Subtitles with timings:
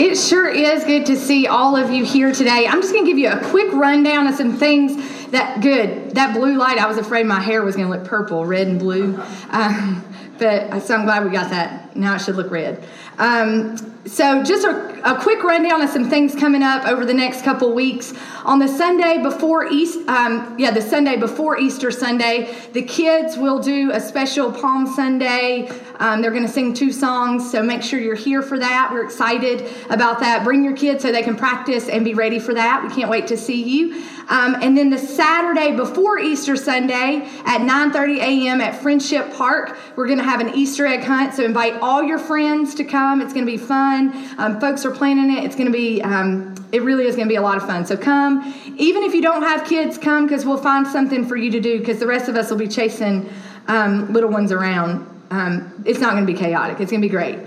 [0.00, 2.66] It sure is good to see all of you here today.
[2.66, 4.96] I'm just going to give you a quick rundown of some things
[5.28, 6.12] that good.
[6.12, 8.78] That blue light, I was afraid my hair was going to look purple, red and
[8.78, 9.20] blue.
[9.50, 10.02] Um,
[10.38, 11.89] but so I'm glad we got that.
[11.94, 12.82] Now it should look red.
[13.18, 13.76] Um,
[14.06, 17.74] so, just a, a, quick rundown of some things coming up over the next couple
[17.74, 18.14] weeks.
[18.46, 23.58] On the Sunday before East, um, yeah, the Sunday before Easter Sunday, the kids will
[23.58, 25.70] do a special Palm Sunday.
[25.98, 28.88] Um, they're going to sing two songs, so make sure you're here for that.
[28.90, 30.44] We're excited about that.
[30.44, 32.82] Bring your kids so they can practice and be ready for that.
[32.82, 34.02] We can't wait to see you.
[34.30, 38.60] Um, and then the Saturday before Easter Sunday at 9:30 a.m.
[38.60, 41.34] at Friendship Park, we're going to have an Easter egg hunt.
[41.34, 43.20] So invite all your friends to come.
[43.20, 44.12] It's going to be fun.
[44.38, 45.44] Um, folks are planning it.
[45.44, 46.02] It's going to be.
[46.02, 47.84] Um, it really is going to be a lot of fun.
[47.84, 51.50] So come, even if you don't have kids, come because we'll find something for you
[51.50, 51.80] to do.
[51.80, 53.28] Because the rest of us will be chasing
[53.66, 55.06] um, little ones around.
[55.30, 56.80] Um, it's not going to be chaotic.
[56.80, 57.38] It's going to be great.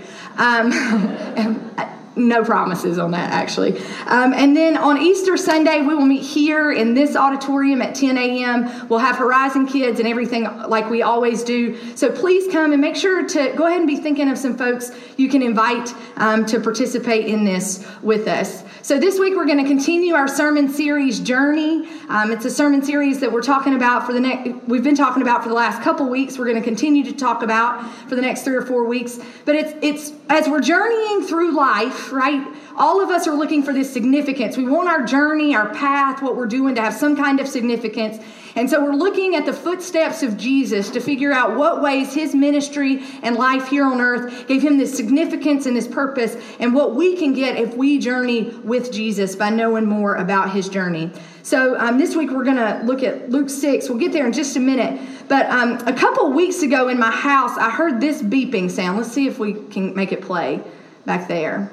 [2.16, 3.78] No promises on that actually.
[4.06, 8.18] Um, and then on easter sunday we will meet here in this auditorium at 10
[8.18, 11.78] a.m we'll have horizon kids and everything like we always do.
[11.96, 14.92] So please come and make sure to go ahead and be thinking of some folks
[15.18, 18.64] you can invite um, to participate in this with us.
[18.82, 22.82] So this week we're going to continue our sermon series journey um, it's a sermon
[22.82, 25.82] series that we're talking about for the next we've been talking about for the last
[25.82, 28.86] couple weeks we're going to continue to talk about for the next three or four
[28.86, 32.46] weeks but it's it's as we're journeying through life right?
[32.76, 34.58] All of us are looking for this significance.
[34.58, 38.24] We want our journey, our path, what we're doing to have some kind of significance.
[38.56, 42.34] And so we're looking at the footsteps of Jesus to figure out what ways his
[42.34, 46.96] ministry and life here on earth gave him this significance and this purpose, and what
[46.96, 51.12] we can get if we journey with Jesus by knowing more about his journey.
[51.44, 53.90] So um, this week we're going to look at Luke 6.
[53.90, 55.00] We'll get there in just a minute.
[55.28, 58.98] But um, a couple weeks ago in my house, I heard this beeping sound.
[58.98, 60.62] Let's see if we can make it play
[61.06, 61.70] back there.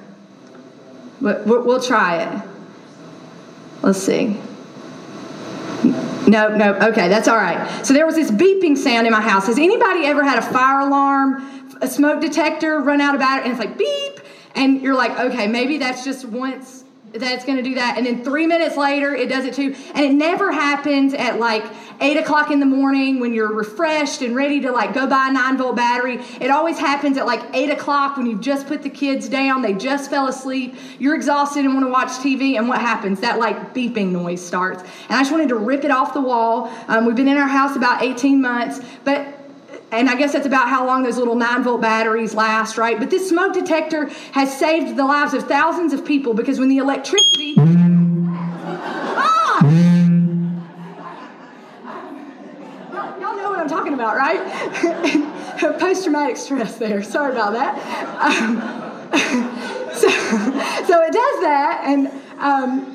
[1.20, 2.42] But we'll try it.
[3.82, 4.41] Let's see.
[6.26, 7.86] No, no, okay, that's all right.
[7.86, 9.47] So there was this beeping sound in my house.
[9.47, 13.53] Has anybody ever had a fire alarm, a smoke detector run out about it, and
[13.53, 14.20] it's like beep?
[14.56, 17.97] And you're like, okay, maybe that's just once that's going to do that.
[17.97, 19.75] And then three minutes later, it does it too.
[19.94, 21.65] And it never happens at like
[22.00, 25.32] eight o'clock in the morning when you're refreshed and ready to like go buy a
[25.32, 26.21] nine volt battery.
[26.41, 29.75] It always happens at like eight o'clock when you've just put the kids down, they
[29.75, 32.56] just fell asleep, you're exhausted and want to watch TV.
[32.56, 33.21] And what happens?
[33.21, 34.82] That like beeping noise starts.
[34.82, 36.72] And I just wanted to rip it off the wall.
[36.88, 39.40] Um, we've been in our house about 18 months, but
[39.93, 42.97] and I guess that's about how long those little 9 volt batteries last, right?
[42.99, 46.78] But this smoke detector has saved the lives of thousands of people because when the
[46.78, 47.55] electricity.
[47.59, 49.59] ah!
[53.21, 54.39] Y'all know what I'm talking about, right?
[55.78, 57.03] Post traumatic stress there.
[57.03, 57.77] Sorry about that.
[58.21, 58.61] Um,
[59.93, 62.11] so, so it does that, and.
[62.39, 62.95] Um,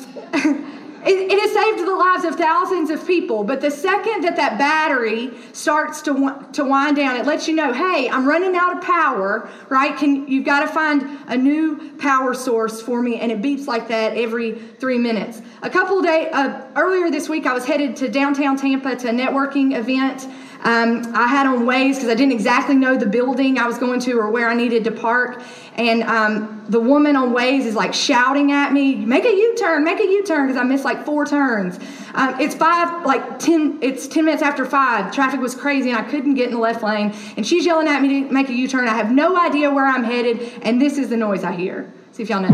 [1.06, 4.58] it, it has saved the lives of thousands of people, but the second that that
[4.58, 8.84] battery starts to, to wind down, it lets you know, hey, I'm running out of
[8.84, 9.96] power, right?
[9.96, 13.88] Can You've got to find a new power source for me, and it beeps like
[13.90, 15.42] that every three minutes.
[15.62, 19.10] A couple of days, uh, earlier this week, I was headed to downtown Tampa to
[19.10, 20.28] a networking event.
[20.64, 24.00] Um, I had on Waze because I didn't exactly know the building I was going
[24.02, 25.42] to or where I needed to park.
[25.76, 30.00] And um, the woman on Waze is like shouting at me, make a U-turn, make
[30.00, 31.78] a U-turn, because I missed like four turns.
[32.14, 35.14] Um, it's five, like 10, it's 10 minutes after five.
[35.14, 37.14] Traffic was crazy and I couldn't get in the left lane.
[37.36, 38.88] And she's yelling at me to make a U-turn.
[38.88, 40.52] I have no idea where I'm headed.
[40.64, 41.92] And this is the noise I hear.
[42.14, 42.48] See if y'all know.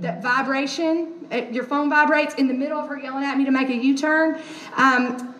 [0.00, 3.50] That vibration, eh, your phone vibrates in the middle of her yelling at me to
[3.50, 4.40] make a U-turn.
[4.76, 5.34] Um,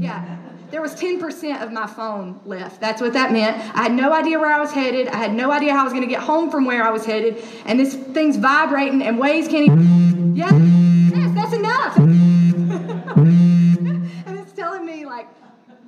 [0.00, 0.39] yeah
[0.70, 2.80] there was 10% of my phone left.
[2.80, 3.56] That's what that meant.
[3.74, 5.08] I had no idea where I was headed.
[5.08, 7.04] I had no idea how I was going to get home from where I was
[7.04, 7.42] headed.
[7.66, 10.36] And this thing's vibrating and Waze can't even.
[10.36, 10.52] Yes,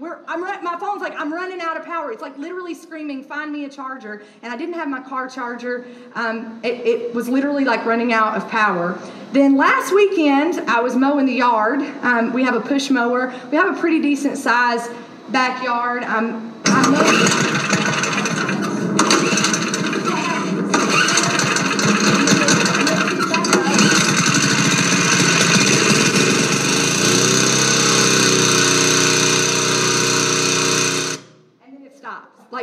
[0.03, 2.11] we're, I'm my phone's like I'm running out of power.
[2.11, 5.87] It's like literally screaming, "Find me a charger!" And I didn't have my car charger.
[6.15, 8.99] Um, it, it, was literally like running out of power.
[9.33, 11.81] Then last weekend I was mowing the yard.
[12.03, 13.33] Um, we have a push mower.
[13.51, 14.89] We have a pretty decent size
[15.28, 16.03] backyard.
[16.03, 17.52] Um, I mowed.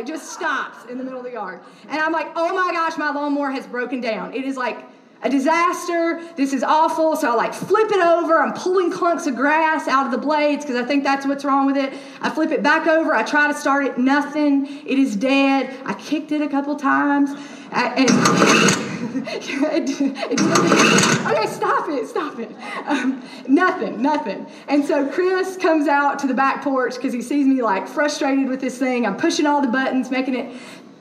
[0.00, 1.60] Like just stops in the middle of the yard.
[1.88, 4.32] And I'm like, oh my gosh, my lawnmower has broken down.
[4.32, 4.78] It is like
[5.22, 6.22] a disaster.
[6.36, 7.16] This is awful.
[7.16, 8.38] So I like flip it over.
[8.38, 11.66] I'm pulling clunks of grass out of the blades because I think that's what's wrong
[11.66, 11.92] with it.
[12.22, 13.14] I flip it back over.
[13.14, 13.98] I try to start it.
[13.98, 14.66] Nothing.
[14.86, 15.76] It is dead.
[15.84, 17.30] I kicked it a couple times.
[17.72, 20.40] and it, it,
[21.26, 22.50] okay, stop it, stop it.
[22.86, 24.46] Um, nothing, nothing.
[24.68, 28.48] And so Chris comes out to the back porch because he sees me like frustrated
[28.48, 29.06] with this thing.
[29.06, 30.54] I'm pushing all the buttons, making it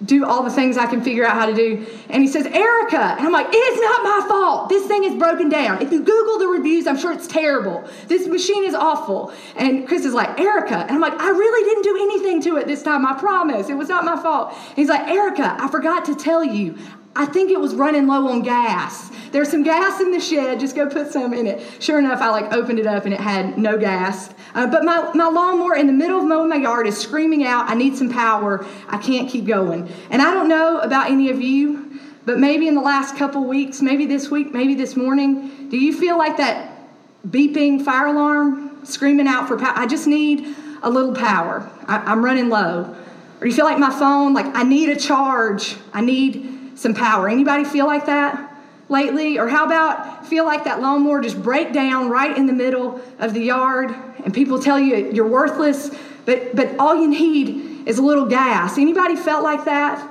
[0.03, 1.85] do all the things I can figure out how to do.
[2.09, 3.15] And he says, Erica.
[3.17, 4.69] And I'm like, it is not my fault.
[4.69, 5.81] This thing is broken down.
[5.81, 7.87] If you Google the reviews, I'm sure it's terrible.
[8.07, 9.33] This machine is awful.
[9.57, 10.77] And Chris is like, Erica.
[10.77, 13.05] And I'm like, I really didn't do anything to it this time.
[13.05, 13.69] I promise.
[13.69, 14.53] It was not my fault.
[14.53, 16.77] And he's like, Erica, I forgot to tell you.
[17.19, 19.11] I think it was running low on gas.
[19.31, 20.57] There's some gas in the shed.
[20.57, 21.61] Just go put some in it.
[21.83, 24.29] Sure enough, I like opened it up and it had no gas.
[24.55, 27.69] Uh, but my, my lawnmower in the middle of mowing my yard is screaming out,
[27.69, 28.65] I need some power.
[28.87, 29.91] I can't keep going.
[30.09, 33.81] And I don't know about any of you, but maybe in the last couple weeks,
[33.81, 36.87] maybe this week, maybe this morning, do you feel like that
[37.27, 39.73] beeping fire alarm screaming out for power?
[39.75, 41.69] I just need a little power.
[41.85, 42.95] I, I'm running low.
[43.41, 45.75] Or you feel like my phone, like I need a charge.
[45.91, 47.29] I need some power.
[47.29, 48.49] Anybody feel like that?
[48.89, 49.37] lately?
[49.37, 53.33] Or how about feel like that lawnmower just break down right in the middle of
[53.33, 53.95] the yard
[54.25, 55.95] and people tell you you're worthless,
[56.25, 58.77] but, but all you need is a little gas.
[58.77, 60.05] Anybody felt like that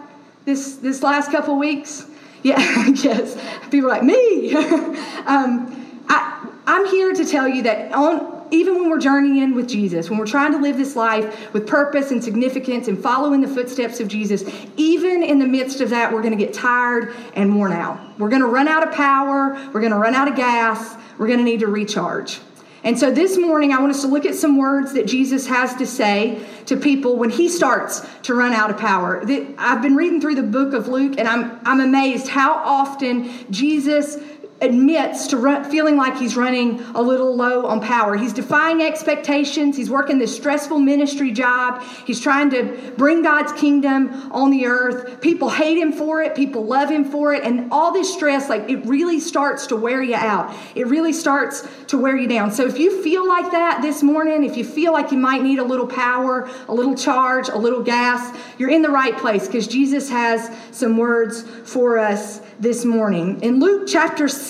[0.44, 2.06] this, this last couple weeks?
[2.44, 3.36] Yeah, yes.
[3.68, 4.54] People like, me.
[4.54, 9.68] um, I, I'm here to tell you that on, even when we're journeying in with
[9.68, 13.48] Jesus, when we're trying to live this life with purpose and significance and following the
[13.48, 14.44] footsteps of Jesus,
[14.76, 17.98] even in the midst of that, we're going to get tired and worn out.
[18.18, 19.52] We're going to run out of power.
[19.72, 20.96] We're going to run out of gas.
[21.18, 22.40] We're going to need to recharge.
[22.84, 25.74] And so this morning, I want us to look at some words that Jesus has
[25.76, 29.20] to say to people when he starts to run out of power.
[29.58, 34.16] I've been reading through the book of Luke, and I'm, I'm amazed how often Jesus
[34.60, 38.16] admits to run, feeling like he's running a little low on power.
[38.16, 39.76] He's defying expectations.
[39.76, 41.82] He's working this stressful ministry job.
[42.06, 45.20] He's trying to bring God's kingdom on the earth.
[45.20, 46.34] People hate him for it.
[46.34, 47.44] People love him for it.
[47.44, 50.52] And all this stress, like it really starts to wear you out.
[50.74, 52.50] It really starts to wear you down.
[52.50, 55.60] So if you feel like that this morning, if you feel like you might need
[55.60, 59.68] a little power, a little charge, a little gas, you're in the right place because
[59.68, 63.40] Jesus has some words for us this morning.
[63.42, 64.47] In Luke chapter 6,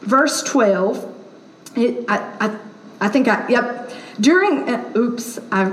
[0.00, 1.14] verse 12,
[1.76, 2.58] it, I, I,
[3.00, 3.90] I think I, yep,
[4.20, 5.72] during, uh, oops, I,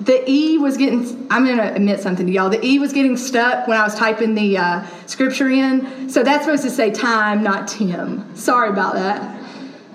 [0.00, 2.50] the E was getting, I'm going to admit something to y'all.
[2.50, 6.08] The E was getting stuck when I was typing the uh, scripture in.
[6.08, 8.34] So that's supposed to say time, not Tim.
[8.36, 9.38] Sorry about that.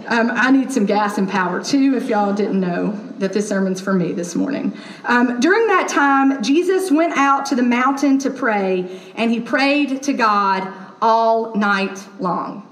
[0.08, 3.80] Um, I need some gas and power too, if y'all didn't know that this sermon's
[3.80, 4.78] for me this morning.
[5.06, 10.04] Um, during that time, Jesus went out to the mountain to pray, and he prayed
[10.04, 10.68] to God
[11.02, 12.68] all night long.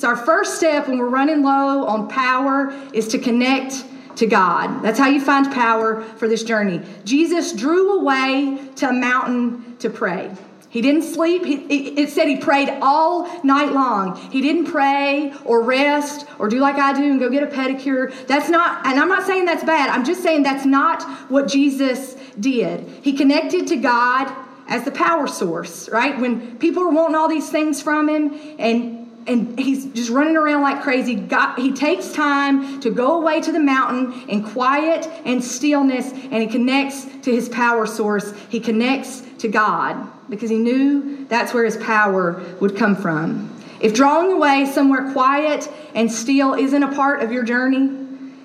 [0.00, 3.84] So, our first step when we're running low on power is to connect
[4.16, 4.82] to God.
[4.82, 6.80] That's how you find power for this journey.
[7.04, 10.34] Jesus drew away to a mountain to pray.
[10.70, 11.44] He didn't sleep.
[11.44, 14.16] He, it said he prayed all night long.
[14.30, 18.26] He didn't pray or rest or do like I do and go get a pedicure.
[18.26, 19.90] That's not, and I'm not saying that's bad.
[19.90, 22.88] I'm just saying that's not what Jesus did.
[23.02, 24.34] He connected to God
[24.66, 26.18] as the power source, right?
[26.18, 30.62] When people are wanting all these things from him and and he's just running around
[30.62, 31.14] like crazy.
[31.14, 36.42] God, he takes time to go away to the mountain in quiet and stillness, and
[36.42, 38.32] he connects to his power source.
[38.48, 43.54] He connects to God because he knew that's where his power would come from.
[43.80, 47.96] If drawing away somewhere quiet and still isn't a part of your journey,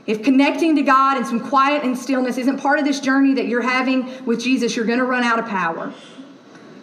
[0.06, 3.48] if connecting to God and some quiet and stillness isn't part of this journey that
[3.48, 5.94] you're having with Jesus, you're going to run out of power.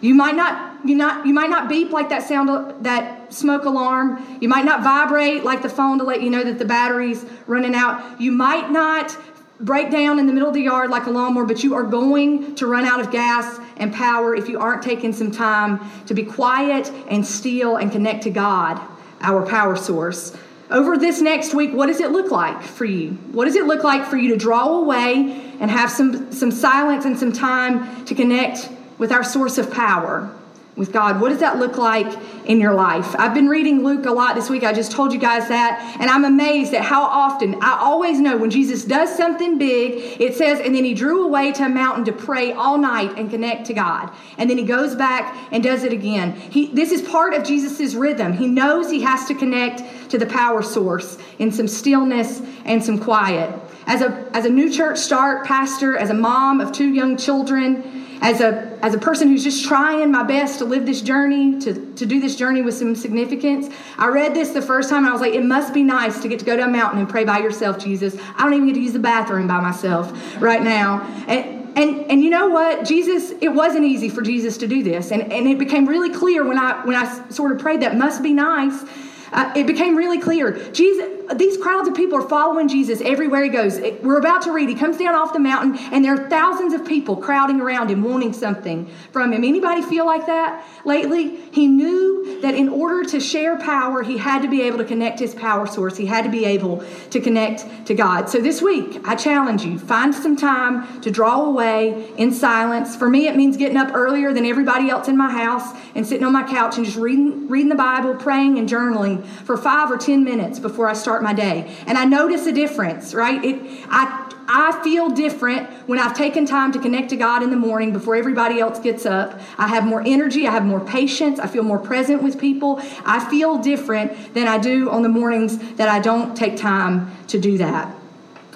[0.01, 4.37] You might not you not you might not beep like that sound that smoke alarm.
[4.41, 7.75] You might not vibrate like the phone to let you know that the battery's running
[7.75, 8.19] out.
[8.21, 9.17] You might not
[9.59, 12.55] break down in the middle of the yard like a lawnmower, but you are going
[12.55, 16.23] to run out of gas and power if you aren't taking some time to be
[16.23, 18.81] quiet and still and connect to God,
[19.21, 20.35] our power source.
[20.69, 23.11] Over this next week, what does it look like for you?
[23.31, 27.05] What does it look like for you to draw away and have some, some silence
[27.05, 30.33] and some time to connect with our source of power,
[30.75, 31.21] with God.
[31.21, 32.07] What does that look like
[32.45, 33.15] in your life?
[33.19, 34.63] I've been reading Luke a lot this week.
[34.63, 35.97] I just told you guys that.
[35.99, 40.35] And I'm amazed at how often, I always know when Jesus does something big, it
[40.35, 43.67] says, and then he drew away to a mountain to pray all night and connect
[43.67, 44.11] to God.
[44.37, 46.33] And then he goes back and does it again.
[46.33, 48.33] He, this is part of Jesus' rhythm.
[48.33, 52.97] He knows he has to connect to the power source in some stillness and some
[52.97, 53.53] quiet.
[53.85, 58.02] As a, as a new church start pastor, as a mom of two young children,
[58.23, 61.93] as a as a person who's just trying my best to live this journey to,
[61.95, 63.67] to do this journey with some significance.
[63.97, 66.29] I read this the first time and i was like it must be nice to
[66.29, 68.15] get to go to a mountain and pray by yourself jesus.
[68.37, 71.01] I don't even get to use the bathroom by myself right now.
[71.27, 72.85] And and and you know what?
[72.85, 75.11] Jesus it wasn't easy for jesus to do this.
[75.11, 78.23] And, and it became really clear when i when i sort of prayed that must
[78.23, 78.85] be nice
[79.33, 83.49] uh, it became really clear jesus these crowds of people are following Jesus everywhere he
[83.49, 83.79] goes.
[84.01, 84.69] We're about to read.
[84.69, 88.03] He comes down off the mountain, and there are thousands of people crowding around him,
[88.03, 89.43] wanting something from him.
[89.43, 91.37] Anybody feel like that lately?
[91.51, 95.19] He knew that in order to share power, he had to be able to connect
[95.19, 95.97] his power source.
[95.97, 98.29] He had to be able to connect to God.
[98.29, 102.95] So this week, I challenge you: find some time to draw away in silence.
[102.95, 106.25] For me, it means getting up earlier than everybody else in my house and sitting
[106.25, 109.97] on my couch and just reading, reading the Bible, praying, and journaling for five or
[109.97, 111.75] ten minutes before I start my day.
[111.87, 113.43] And I notice a difference, right?
[113.43, 117.57] It, I, I feel different when I've taken time to connect to God in the
[117.57, 119.39] morning before everybody else gets up.
[119.57, 122.81] I have more energy, I have more patience, I feel more present with people.
[123.05, 127.39] I feel different than I do on the mornings that I don't take time to
[127.39, 127.95] do that.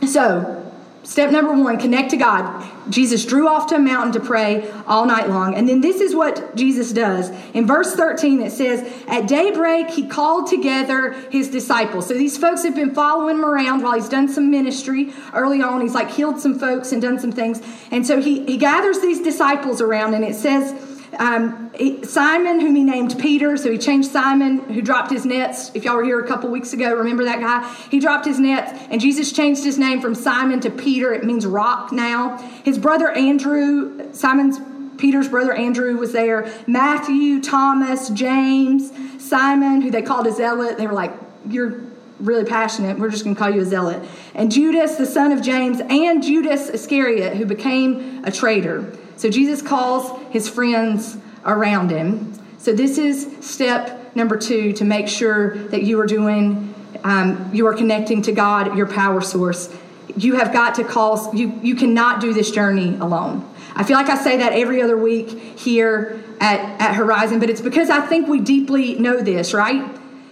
[0.07, 0.66] So,
[1.04, 2.66] Step number one connect to God.
[2.89, 5.56] Jesus drew off to a mountain to pray all night long.
[5.56, 7.30] And then this is what Jesus does.
[7.54, 12.08] In verse 13, it says, At daybreak, he called together his disciples.
[12.08, 15.82] So these folks have been following him around while he's done some ministry early on.
[15.82, 17.62] He's like healed some folks and done some things.
[17.92, 20.74] And so he, he gathers these disciples around, and it says,
[21.19, 21.71] um,
[22.03, 25.71] Simon, whom he named Peter, so he changed Simon, who dropped his nets.
[25.74, 27.67] If y'all were here a couple weeks ago, remember that guy?
[27.89, 31.13] He dropped his nets, and Jesus changed his name from Simon to Peter.
[31.13, 32.38] It means rock now.
[32.63, 34.59] His brother Andrew, Simon's
[34.97, 36.51] Peter's brother Andrew was there.
[36.65, 38.91] Matthew, Thomas, James,
[39.24, 40.77] Simon, who they called a zealot.
[40.77, 41.13] They were like,
[41.47, 41.81] You're
[42.19, 42.97] really passionate.
[42.97, 44.03] We're just going to call you a zealot.
[44.33, 48.91] And Judas, the son of James, and Judas Iscariot, who became a traitor.
[49.17, 52.33] So Jesus calls his friends around him.
[52.59, 57.65] So this is step number two to make sure that you are doing, um, you
[57.67, 59.74] are connecting to God, your power source.
[60.15, 63.47] You have got to call, you, you cannot do this journey alone.
[63.75, 67.62] I feel like I say that every other week here at, at Horizon, but it's
[67.62, 69.83] because I think we deeply know this, right?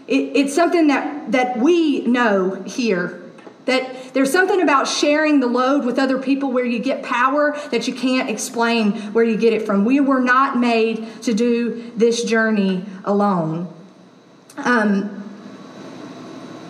[0.07, 3.24] It, it's something that, that we know here
[3.65, 7.87] that there's something about sharing the load with other people where you get power that
[7.87, 9.85] you can't explain where you get it from.
[9.85, 13.71] We were not made to do this journey alone.
[14.57, 15.23] Um,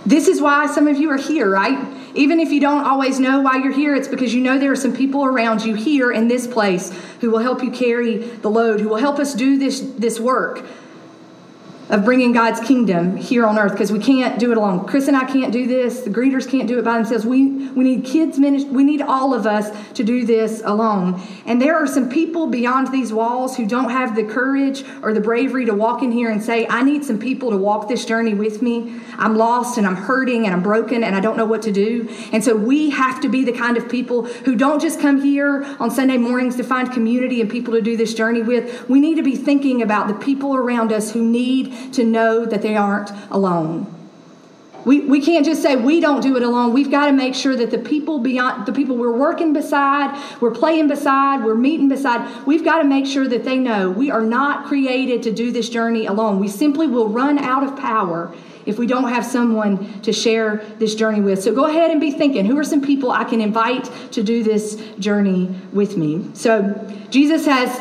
[0.05, 1.93] this is why some of you are here, right?
[2.15, 4.77] Even if you don't always know why you're here, it's because you know there are
[4.77, 8.79] some people around you here in this place who will help you carry the load,
[8.79, 10.65] who will help us do this, this work
[11.89, 14.85] of bringing God's kingdom here on earth because we can't do it alone.
[14.85, 16.01] Chris and I can't do this.
[16.01, 17.25] The greeters can't do it by themselves.
[17.25, 18.71] We we need kids ministry.
[18.71, 21.21] We need all of us to do this alone.
[21.45, 25.21] And there are some people beyond these walls who don't have the courage or the
[25.21, 28.33] bravery to walk in here and say, "I need some people to walk this journey
[28.33, 28.93] with me.
[29.19, 32.07] I'm lost and I'm hurting and I'm broken and I don't know what to do."
[32.31, 35.65] And so we have to be the kind of people who don't just come here
[35.79, 38.89] on Sunday mornings to find community and people to do this journey with.
[38.89, 42.61] We need to be thinking about the people around us who need to know that
[42.61, 43.91] they aren't alone.
[44.85, 46.71] We, we can't just say we don't do it alone.
[46.71, 50.51] We've got to make sure that the people beyond the people we're working beside, we're
[50.51, 54.21] playing beside, we're meeting beside, we've got to make sure that they know we are
[54.21, 56.39] not created to do this journey alone.
[56.39, 58.31] We simply will run out of power
[58.67, 61.41] if we don't have someone to share this journey with.
[61.41, 64.43] So go ahead and be thinking who are some people I can invite to do
[64.43, 66.29] this journey with me?
[66.33, 66.73] So
[67.09, 67.79] Jesus has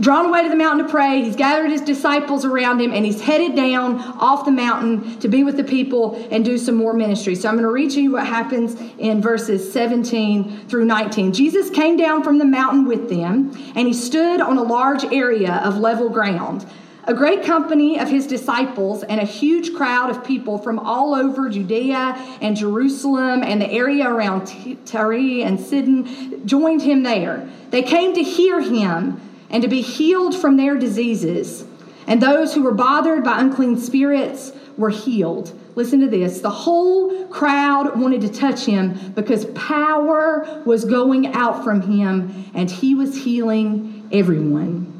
[0.00, 1.22] drawn away to the mountain to pray.
[1.22, 5.44] He's gathered his disciples around him and he's headed down off the mountain to be
[5.44, 7.34] with the people and do some more ministry.
[7.34, 11.32] So I'm going to read to you what happens in verses 17 through 19.
[11.32, 15.60] Jesus came down from the mountain with them and he stood on a large area
[15.64, 16.66] of level ground.
[17.06, 21.50] A great company of his disciples and a huge crowd of people from all over
[21.50, 24.46] Judea and Jerusalem and the area around
[24.86, 27.46] Tyre and Sidon joined him there.
[27.68, 29.20] They came to hear him
[29.54, 31.64] and to be healed from their diseases.
[32.08, 35.58] And those who were bothered by unclean spirits were healed.
[35.76, 36.40] Listen to this.
[36.40, 42.68] The whole crowd wanted to touch him because power was going out from him and
[42.68, 44.90] he was healing everyone.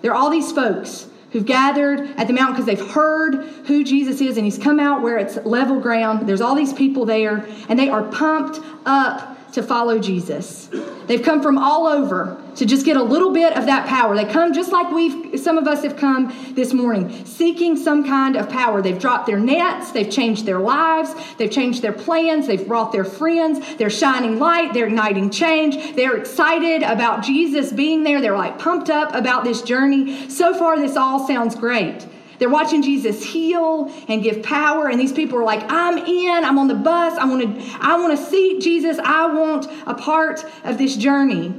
[0.00, 3.34] There are all these folks who've gathered at the mountain because they've heard
[3.66, 6.28] who Jesus is and he's come out where it's level ground.
[6.28, 10.68] There's all these people there and they are pumped up to follow Jesus.
[11.06, 14.14] They've come from all over to just get a little bit of that power.
[14.14, 18.36] They come just like we've some of us have come this morning, seeking some kind
[18.36, 18.82] of power.
[18.82, 23.04] They've dropped their nets, they've changed their lives, they've changed their plans, they've brought their
[23.04, 25.94] friends, they're shining light, they're igniting change.
[25.94, 28.20] They're excited about Jesus being there.
[28.20, 30.28] They're like pumped up about this journey.
[30.28, 32.06] So far this all sounds great.
[32.42, 36.58] They're watching Jesus heal and give power, and these people are like, I'm in, I'm
[36.58, 40.44] on the bus, I want to, I want to see Jesus, I want a part
[40.64, 41.54] of this journey.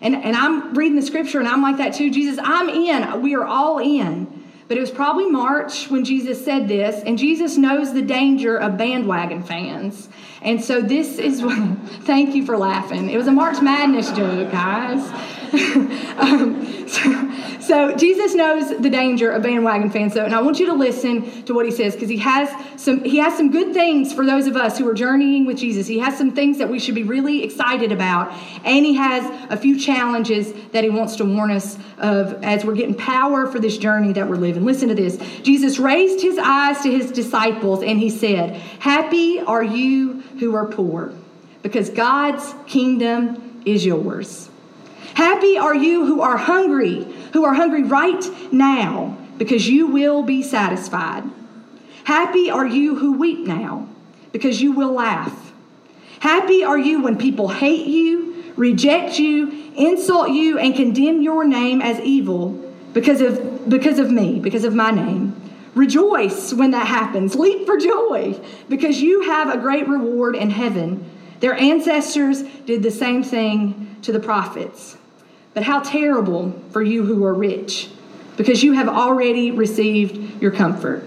[0.00, 2.10] And, and I'm reading the scripture and I'm like that too.
[2.10, 3.20] Jesus, I'm in.
[3.20, 4.46] We are all in.
[4.66, 8.78] But it was probably March when Jesus said this, and Jesus knows the danger of
[8.78, 10.08] bandwagon fans.
[10.40, 13.10] And so this is what, thank you for laughing.
[13.10, 15.02] It was a March Madness joke, guys.
[16.18, 17.30] um, so,
[17.60, 21.44] so, Jesus knows the danger of bandwagon fans, though, and I want you to listen
[21.44, 24.48] to what he says because he has some he has some good things for those
[24.48, 25.86] of us who are journeying with Jesus.
[25.86, 28.32] He has some things that we should be really excited about,
[28.64, 32.74] and he has a few challenges that he wants to warn us of as we're
[32.74, 34.64] getting power for this journey that we're living.
[34.64, 35.18] Listen to this.
[35.42, 40.66] Jesus raised his eyes to his disciples and he said, "Happy are you who are
[40.66, 41.12] poor,
[41.62, 44.48] because God's kingdom is yours."
[45.14, 50.42] Happy are you who are hungry, who are hungry right now, because you will be
[50.42, 51.24] satisfied.
[52.04, 53.88] Happy are you who weep now,
[54.32, 55.52] because you will laugh.
[56.20, 61.80] Happy are you when people hate you, reject you, insult you, and condemn your name
[61.80, 62.50] as evil
[62.92, 65.40] because of, because of me, because of my name.
[65.74, 67.34] Rejoice when that happens.
[67.34, 71.10] Leap for joy because you have a great reward in heaven.
[71.40, 74.96] Their ancestors did the same thing to the prophets.
[75.54, 77.88] But how terrible for you who are rich,
[78.36, 81.06] because you have already received your comfort.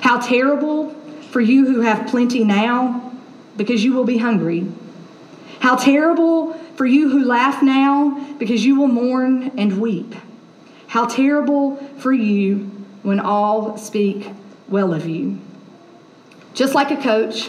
[0.00, 0.90] How terrible
[1.30, 3.12] for you who have plenty now,
[3.56, 4.66] because you will be hungry.
[5.60, 10.14] How terrible for you who laugh now, because you will mourn and weep.
[10.88, 12.70] How terrible for you
[13.02, 14.28] when all speak
[14.68, 15.38] well of you.
[16.54, 17.48] Just like a coach,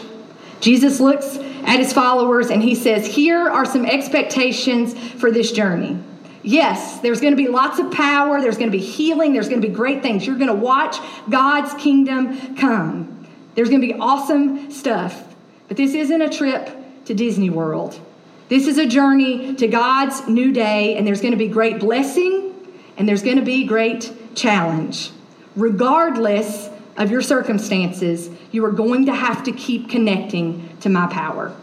[0.60, 5.98] Jesus looks at his followers and he says, Here are some expectations for this journey.
[6.42, 9.60] Yes, there's going to be lots of power, there's going to be healing, there's going
[9.60, 10.26] to be great things.
[10.26, 10.98] You're going to watch
[11.30, 13.26] God's kingdom come.
[13.54, 15.34] There's going to be awesome stuff.
[15.68, 16.70] But this isn't a trip
[17.04, 18.00] to Disney World.
[18.48, 22.52] This is a journey to God's new day, and there's going to be great blessing
[22.96, 25.10] and there's going to be great challenge.
[25.56, 31.54] Regardless of your circumstances, you are going to have to keep connecting to my power.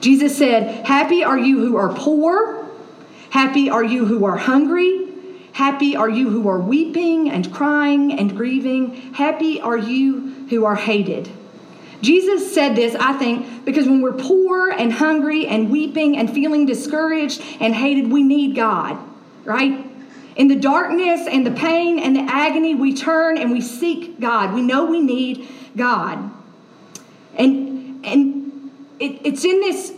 [0.00, 2.61] Jesus said, Happy are you who are poor
[3.32, 5.08] Happy are you who are hungry.
[5.52, 8.94] Happy are you who are weeping and crying and grieving.
[9.14, 11.30] Happy are you who are hated.
[12.02, 16.66] Jesus said this, I think, because when we're poor and hungry and weeping and feeling
[16.66, 18.98] discouraged and hated, we need God,
[19.46, 19.82] right?
[20.36, 24.52] In the darkness and the pain and the agony, we turn and we seek God.
[24.52, 26.30] We know we need God.
[27.38, 29.94] And, and it, it's in this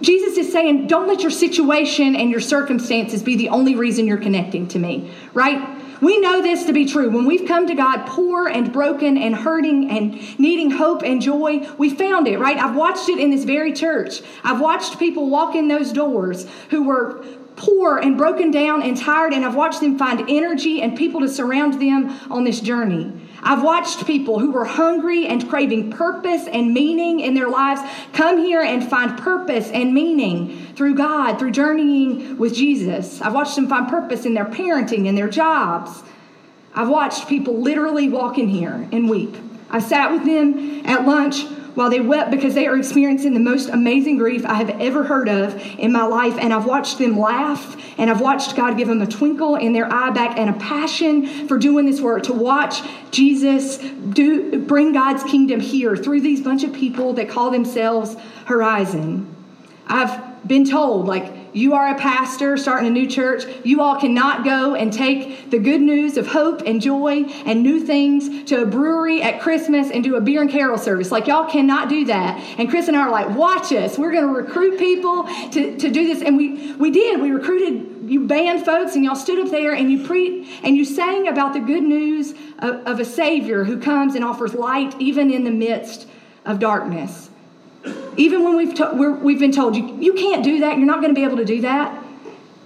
[0.00, 4.16] Jesus is saying, don't let your situation and your circumstances be the only reason you're
[4.16, 5.76] connecting to me, right?
[6.00, 7.10] We know this to be true.
[7.10, 11.68] When we've come to God poor and broken and hurting and needing hope and joy,
[11.78, 12.56] we found it, right?
[12.58, 14.22] I've watched it in this very church.
[14.44, 17.24] I've watched people walk in those doors who were
[17.56, 21.28] poor and broken down and tired, and I've watched them find energy and people to
[21.28, 23.12] surround them on this journey.
[23.46, 27.80] I've watched people who were hungry and craving purpose and meaning in their lives
[28.12, 33.22] come here and find purpose and meaning through God, through journeying with Jesus.
[33.22, 36.02] I've watched them find purpose in their parenting and their jobs.
[36.74, 39.36] I've watched people literally walk in here and weep.
[39.70, 41.44] I sat with them at lunch
[41.76, 45.28] while they wept because they are experiencing the most amazing grief I have ever heard
[45.28, 46.36] of in my life.
[46.38, 49.92] And I've watched them laugh, and I've watched God give them a twinkle in their
[49.92, 55.22] eye back and a passion for doing this work to watch Jesus do bring God's
[55.22, 59.32] kingdom here through these bunch of people that call themselves Horizon.
[59.86, 64.44] I've been told, like, you are a pastor starting a new church, you all cannot
[64.44, 68.66] go and take the good news of hope and joy and new things to a
[68.66, 71.10] brewery at Christmas and do a beer and carol service.
[71.10, 72.38] Like, y'all cannot do that.
[72.58, 73.98] And Chris and I are like, watch us.
[73.98, 76.22] We're going to recruit people to, to do this.
[76.22, 77.20] And we, we did.
[77.20, 80.84] We recruited you band folks and y'all stood up there and you pre and you
[80.84, 85.30] sang about the good news of, of a savior who comes and offers light even
[85.30, 86.06] in the midst
[86.44, 87.25] of darkness
[88.16, 91.00] even when we've, to, we have been told, you, you can't do that, you're not
[91.00, 92.02] going to be able to do that.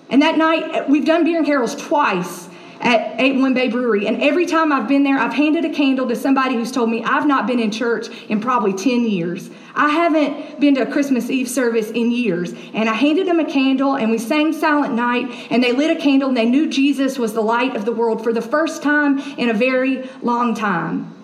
[0.08, 2.48] And that night, eh, we've done beer and carols twice
[2.80, 4.06] at 81 Bay Brewery.
[4.06, 7.04] And every time I've been there, I've handed a candle to somebody who's told me
[7.04, 9.50] I've not been in church in probably 10 years.
[9.74, 12.54] I haven't been to a Christmas Eve service in years.
[12.74, 16.00] And I handed them a candle and we sang Silent Night and they lit a
[16.00, 19.18] candle and they knew Jesus was the light of the world for the first time
[19.38, 21.14] in a very long time.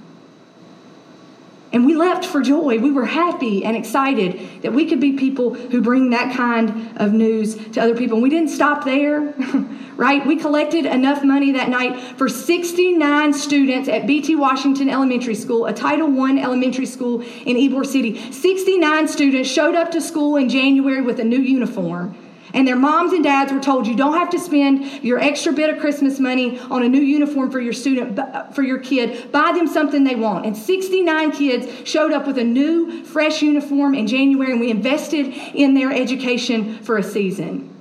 [1.76, 2.78] And we left for joy.
[2.78, 7.12] We were happy and excited that we could be people who bring that kind of
[7.12, 8.16] news to other people.
[8.16, 9.34] And we didn't stop there,
[9.98, 10.26] right?
[10.26, 15.72] We collected enough money that night for 69 students at BT Washington Elementary School, a
[15.74, 18.32] Title I elementary school in Ybor City.
[18.32, 22.16] 69 students showed up to school in January with a new uniform.
[22.56, 25.68] And their moms and dads were told you don't have to spend your extra bit
[25.68, 28.18] of Christmas money on a new uniform for your student
[28.54, 29.30] for your kid.
[29.30, 30.46] Buy them something they want.
[30.46, 35.26] And 69 kids showed up with a new fresh uniform in January and we invested
[35.54, 37.74] in their education for a season.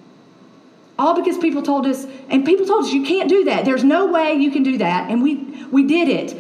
[1.00, 3.64] All because people told us and people told us you can't do that.
[3.64, 5.10] There's no way you can do that.
[5.10, 5.36] And we
[5.72, 6.38] we did it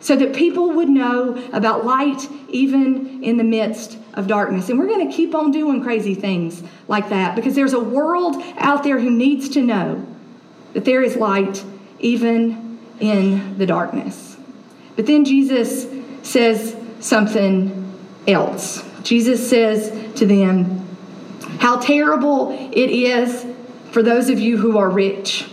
[0.00, 4.68] so that people would know about light even in the midst of darkness.
[4.68, 8.36] And we're going to keep on doing crazy things like that because there's a world
[8.56, 10.04] out there who needs to know
[10.72, 11.64] that there is light
[11.98, 14.36] even in the darkness.
[14.96, 15.86] But then Jesus
[16.22, 17.92] says something
[18.26, 18.84] else.
[19.02, 20.86] Jesus says to them,
[21.58, 23.46] How terrible it is
[23.90, 25.48] for those of you who are rich.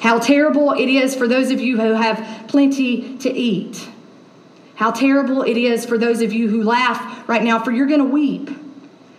[0.00, 3.88] How terrible it is for those of you who have plenty to eat.
[4.78, 7.98] How terrible it is for those of you who laugh right now, for you're going
[7.98, 8.48] to weep.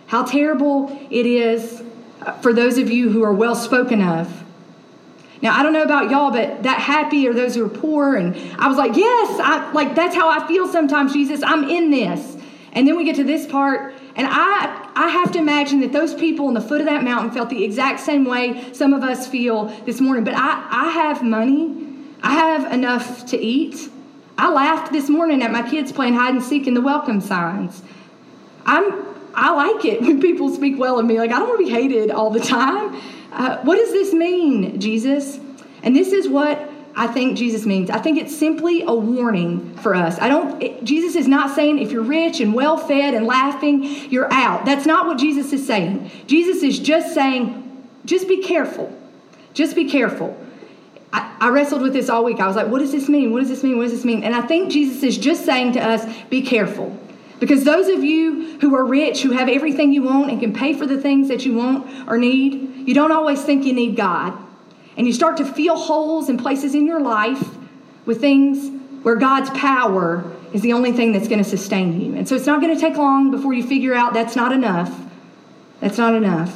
[0.07, 1.83] How terrible it is
[2.21, 4.41] uh, for those of you who are well spoken of.
[5.41, 8.15] Now, I don't know about y'all, but that happy are those who are poor.
[8.15, 11.43] And I was like, yes, I, like that's how I feel sometimes, Jesus.
[11.43, 12.37] I'm in this.
[12.71, 16.13] And then we get to this part, and I, I have to imagine that those
[16.13, 19.27] people on the foot of that mountain felt the exact same way some of us
[19.27, 20.23] feel this morning.
[20.23, 21.85] But I, I have money,
[22.23, 23.89] I have enough to eat.
[24.39, 27.83] I laughed this morning at my kids playing hide and seek in the welcome signs.
[28.65, 31.19] I'm I like it when people speak well of me.
[31.19, 32.95] Like I don't want to be hated all the time.
[33.33, 35.41] Uh, what does this mean, Jesus?
[35.83, 37.89] And this is what I think Jesus means.
[37.89, 40.17] I think it's simply a warning for us.
[40.19, 44.31] I don't it, Jesus is not saying if you're rich and well-fed and laughing, you're
[44.31, 44.63] out.
[44.63, 46.09] That's not what Jesus is saying.
[46.27, 47.65] Jesus is just saying
[48.05, 48.89] just be careful.
[49.53, 50.37] Just be careful.
[51.11, 52.39] I, I, wrestled with this all week.
[52.39, 53.31] I was like, what does this mean?
[53.31, 53.77] What does this mean?
[53.77, 54.23] What does this mean?
[54.23, 56.97] And I think Jesus is just saying to us, be careful.
[57.39, 60.73] Because those of you who are rich, who have everything you want and can pay
[60.73, 64.37] for the things that you want or need, you don't always think you need God.
[64.97, 67.55] And you start to feel holes and places in your life
[68.05, 68.69] with things
[69.03, 72.15] where God's power is the only thing that's going to sustain you.
[72.15, 74.93] And so it's not going to take long before you figure out that's not enough.
[75.79, 76.53] That's not enough.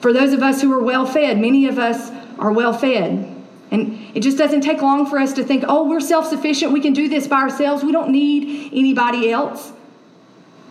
[0.00, 3.36] For those of us who are well fed, many of us are well fed.
[3.70, 6.72] And it just doesn't take long for us to think, oh, we're self sufficient.
[6.72, 7.84] We can do this by ourselves.
[7.84, 9.72] We don't need anybody else.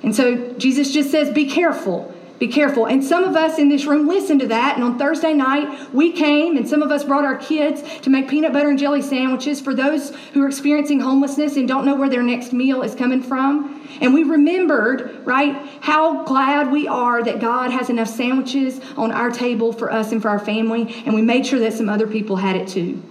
[0.03, 2.13] And so Jesus just says, be careful.
[2.39, 2.85] Be careful.
[2.85, 4.75] And some of us in this room listened to that.
[4.75, 8.29] And on Thursday night, we came and some of us brought our kids to make
[8.29, 12.09] peanut butter and jelly sandwiches for those who are experiencing homelessness and don't know where
[12.09, 13.85] their next meal is coming from.
[13.99, 19.31] And we remembered, right, how glad we are that God has enough sandwiches on our
[19.31, 21.03] table for us and for our family.
[21.05, 23.03] And we made sure that some other people had it too.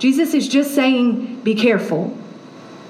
[0.00, 2.16] Jesus is just saying, be careful.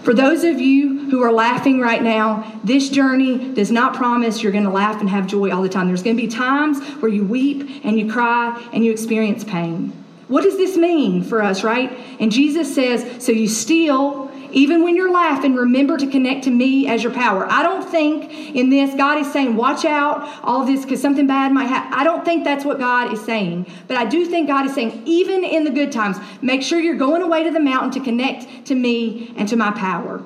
[0.03, 4.53] For those of you who are laughing right now, this journey does not promise you're
[4.53, 5.89] going to laugh and have joy all the time.
[5.89, 9.93] There's going to be times where you weep and you cry and you experience pain.
[10.29, 11.93] What does this mean for us, right?
[12.19, 16.89] And Jesus says, so you steal even when you're laughing, remember to connect to me
[16.89, 17.47] as your power.
[17.51, 21.53] I don't think in this God is saying, watch out, all this, because something bad
[21.53, 21.93] might happen.
[21.93, 23.67] I don't think that's what God is saying.
[23.87, 26.97] But I do think God is saying, even in the good times, make sure you're
[26.97, 30.23] going away to the mountain to connect to me and to my power.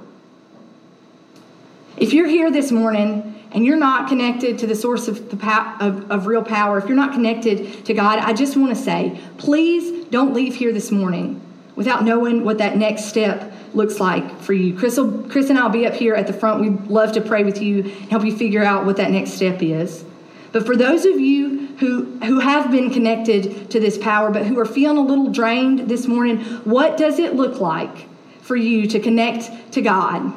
[1.97, 5.77] If you're here this morning and you're not connected to the source of, the pow-
[5.79, 9.21] of, of real power, if you're not connected to God, I just want to say,
[9.39, 11.41] please don't leave here this morning
[11.77, 14.77] without knowing what that next step looks like for you.
[14.77, 16.61] Chris, will, Chris and I will be up here at the front.
[16.61, 19.63] We'd love to pray with you and help you figure out what that next step
[19.63, 20.05] is.
[20.53, 24.59] But for those of you who, who have been connected to this power, but who
[24.61, 28.07] are feeling a little drained this morning, what does it look like
[28.41, 30.33] for you to connect to God,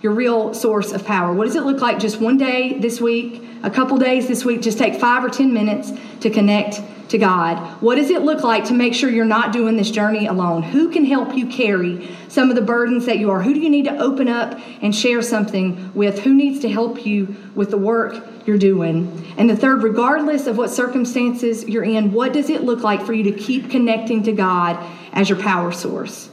[0.00, 1.34] your real source of power?
[1.34, 4.62] What does it look like just one day this week, a couple days this week?
[4.62, 6.80] Just take five or 10 minutes to connect
[7.12, 7.58] to God?
[7.82, 10.62] What does it look like to make sure you're not doing this journey alone?
[10.62, 13.42] Who can help you carry some of the burdens that you are?
[13.42, 16.20] Who do you need to open up and share something with?
[16.20, 19.34] Who needs to help you with the work you're doing?
[19.36, 23.12] And the third, regardless of what circumstances you're in, what does it look like for
[23.12, 24.78] you to keep connecting to God
[25.12, 26.30] as your power source?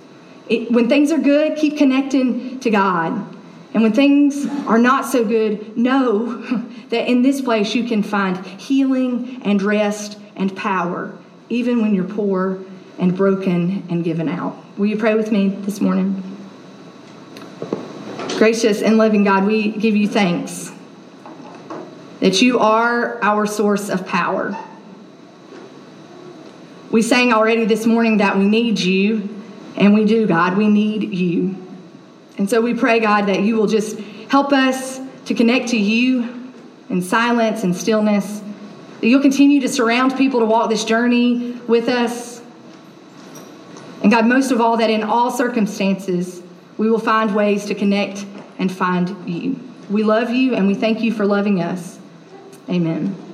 [0.47, 3.35] It, when things are good, keep connecting to God.
[3.73, 6.37] And when things are not so good, know
[6.89, 11.15] that in this place you can find healing and rest and power,
[11.49, 12.59] even when you're poor
[12.97, 14.57] and broken and given out.
[14.77, 16.23] Will you pray with me this morning?
[18.37, 20.71] Gracious and loving God, we give you thanks
[22.21, 24.57] that you are our source of power.
[26.91, 29.29] We sang already this morning that we need you,
[29.77, 30.57] and we do, God.
[30.57, 31.55] We need you.
[32.37, 33.99] And so we pray, God, that you will just
[34.29, 36.51] help us to connect to you
[36.89, 38.41] in silence and stillness
[39.07, 42.41] you'll continue to surround people to walk this journey with us.
[44.01, 46.41] And God, most of all, that in all circumstances,
[46.77, 48.25] we will find ways to connect
[48.57, 49.59] and find you.
[49.89, 51.99] We love you and we thank you for loving us.
[52.69, 53.28] Amen.